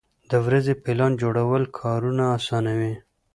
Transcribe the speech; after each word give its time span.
د 0.29 0.31
ورځې 0.45 0.73
پلان 0.83 1.11
جوړول 1.21 1.63
کارونه 1.79 2.23
اسانوي. 2.37 2.93